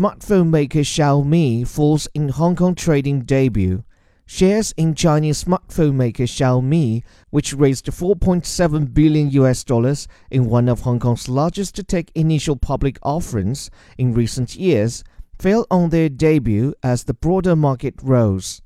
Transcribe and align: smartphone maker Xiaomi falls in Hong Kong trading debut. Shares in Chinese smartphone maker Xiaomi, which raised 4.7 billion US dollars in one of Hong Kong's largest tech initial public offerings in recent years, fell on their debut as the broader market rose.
smartphone 0.00 0.48
maker 0.48 0.78
Xiaomi 0.78 1.68
falls 1.68 2.08
in 2.14 2.30
Hong 2.30 2.56
Kong 2.56 2.74
trading 2.74 3.20
debut. 3.20 3.84
Shares 4.24 4.72
in 4.78 4.94
Chinese 4.94 5.44
smartphone 5.44 5.92
maker 5.92 6.22
Xiaomi, 6.22 7.02
which 7.28 7.52
raised 7.52 7.84
4.7 7.84 8.94
billion 8.94 9.28
US 9.32 9.62
dollars 9.62 10.08
in 10.30 10.46
one 10.46 10.70
of 10.70 10.80
Hong 10.80 11.00
Kong's 11.00 11.28
largest 11.28 11.86
tech 11.86 12.10
initial 12.14 12.56
public 12.56 12.98
offerings 13.02 13.70
in 13.98 14.14
recent 14.14 14.56
years, 14.56 15.04
fell 15.38 15.66
on 15.70 15.90
their 15.90 16.08
debut 16.08 16.72
as 16.82 17.04
the 17.04 17.12
broader 17.12 17.54
market 17.54 17.94
rose. 18.02 18.62